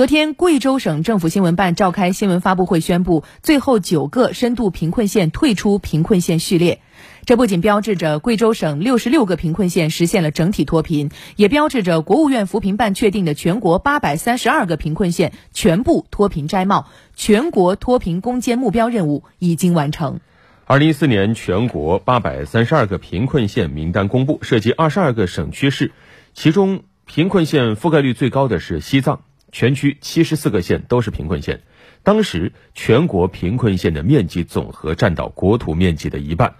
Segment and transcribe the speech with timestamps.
[0.00, 6.80] 昨天，贵州省政府新闻办召开新闻发布会，宣布最后九个深度贫困县退出贫困县序列。
[7.26, 20.20] 这不仅标志着贵州省六十六个贫困县实现了整体脱贫，也标志着国务院扶贫办确定的全国八百三十二个贫困县全部脱贫摘帽，全国脱贫攻坚目标任务已经完成。
[20.64, 25.92] 二零一四年全国八百三十二个贫困县名单公布，涉及二十二个省区市，
[26.32, 29.20] 其中贫困县覆盖率最高的是西藏。
[29.52, 31.62] 全区七十四个县都是贫困县，
[32.02, 36.54] 当时全国贫困县的面积总和占到国土面积的一半，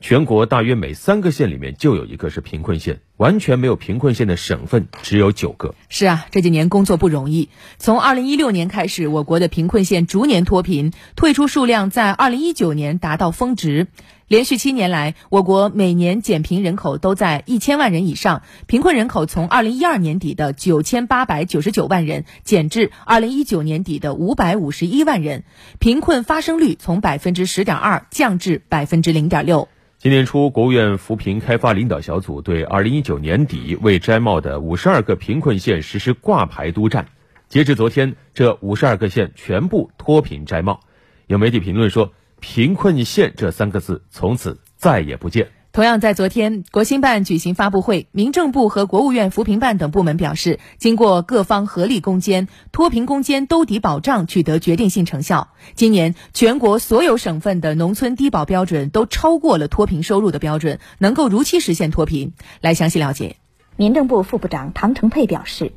[0.00, 5.74] 全国大约每三个县里面就有一个是贫困县，完全没有贫困县的省份只有九个。
[5.88, 7.48] 是啊，这几年工作不容易。
[7.78, 13.86] 从二零一六年开始，我国的贫困县逐年脱贫，退出数量在二零一九年达到峰值。
[14.26, 25.44] 连续七年来，我国每年减贫人口都在一千万人以上，贫困人口从二零一二年底的九千八百九十九万人减至二零一九年底的五百五十一万人，
[25.78, 29.68] 贫困发生率从百分之十点二降至百分之零点六。
[29.98, 37.08] 今年初，国务院扶贫开发领导小组对二零一九年底未摘帽的五十二个贫困县实施挂牌督战，
[37.50, 40.80] 截至昨天，这五十二个县全部脱贫摘帽。
[41.26, 42.14] 有媒体评论说。
[42.40, 45.48] 贫困县这三个字从此再也不见。
[45.72, 55.48] 同样在昨天，国新办举行发布会，民政部和国务院扶贫办等部门表示，经过各方合力攻坚，脱贫攻坚兜底保障取得决定性成效。
[55.74, 62.34] 今年全国所有省份的农村低保标准都超过了脱贫收入的标准，能够如期实现脱贫。
[62.60, 63.38] 来详细了解。
[63.76, 65.72] 民政部副部长唐成佩表示。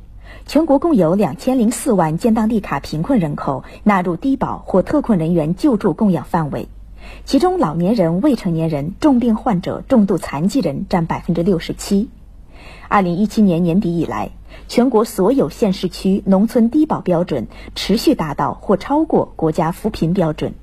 [0.48, 6.68] 全国共有两千零四万建档立卡贫困人口纳入低保或特困人员救助供养范围，
[7.26, 12.08] 其中老年人、未成年人、重病患者、重度残疾人占百分之六十七。
[12.88, 14.30] 二零一七年年底以来，
[14.68, 20.54] 全国所有县市区农村低保标准持续达到或超过国家扶贫标准，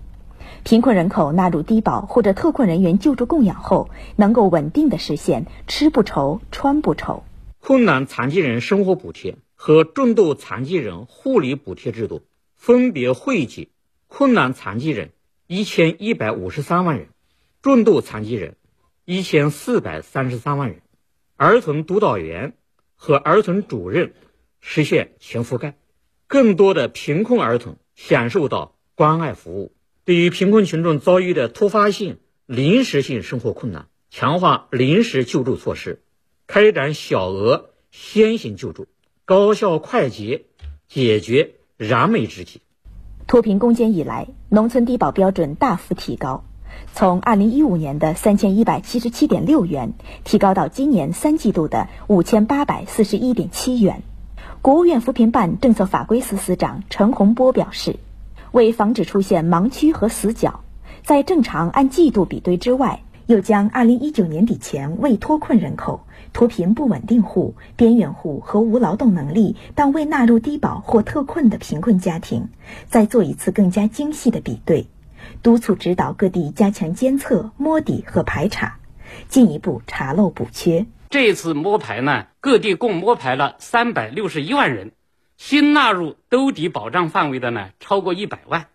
[0.63, 7.21] 贫困人口纳入低保或者特困人员救助供养后，能够稳定的实现吃不愁、穿不愁。
[7.59, 9.37] 困难残疾人生活补贴。
[9.55, 12.23] 和重度残疾人护理补贴制度
[12.55, 13.69] 分别惠及
[14.07, 15.11] 困难残疾人
[15.47, 17.07] 一千一百五十三万人，
[17.61, 18.55] 重度残疾人
[19.05, 20.81] 一千四百三十三万人，
[21.35, 22.53] 儿童督导员
[22.95, 24.13] 和儿童主任
[24.59, 25.77] 实现全覆盖，
[26.27, 29.73] 更多的贫困儿童享受到关爱服务。
[30.03, 36.03] 对于贫困群众遭遇的突发性、临时性生活困难，强化临时救助措施，
[36.45, 38.87] 开展小额先行救助。
[39.27, 40.43] 高效快捷
[40.87, 42.61] 解决燃眉之急。
[43.25, 46.43] 脱贫攻坚以来，农村低保标准大幅提高，
[46.93, 49.93] 从二零一五年的三千一百七十七点六元
[50.23, 54.03] 提高到今年三季度的五千八百四十一点七元。
[54.61, 57.95] 国务院扶贫办政策法规司司长陈洪波表示，
[58.51, 60.63] 为防止出现盲区和死角，
[61.03, 63.01] 在正常按季度比对之外。
[63.27, 72.49] 又将二零一九年底前未脱困人口、脱贫不稳定户、边缘户和无劳动能力但未纳入低保或特困的贫困家庭，
[72.87, 74.85] 再做一次更加精细的比对，
[75.41, 78.77] 督促指导各地加强监测、摸底和排查，
[79.27, 80.85] 进一步查漏补缺。
[81.09, 84.91] 这次摸排呢，各地共摸排了三百六十一万人，
[85.37, 88.67] 新纳入兜底保障范围的呢超过一百万。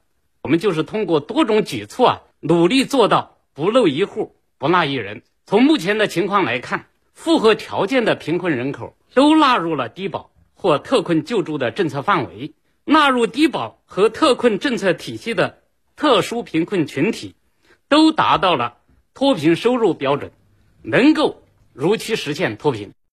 [0.42, 4.34] 我们就是通过多种举措啊，努力做到不漏一户。
[4.60, 5.22] 不纳一人。
[5.46, 6.84] 从目前的情况来看，
[7.14, 12.52] 符合条件的贫困人口都纳入了低保或特困救助的政策范围。
[12.84, 15.60] 纳入低保和特困政策体系的
[15.96, 17.34] 特殊贫困群体，
[17.88, 18.76] 都达到了
[19.14, 20.30] 脱贫收入标准，
[20.82, 22.92] 能够如期实现脱贫。